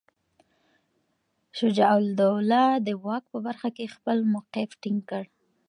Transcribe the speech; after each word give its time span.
شجاع 1.57 1.91
الدوله 2.03 2.63
د 2.85 2.87
واک 3.05 3.23
په 3.33 3.37
برخه 3.45 3.69
کې 3.75 3.93
خپل 3.95 4.17
موقف 4.33 4.69
ټینګ 4.81 4.99
کړ. 5.09 5.23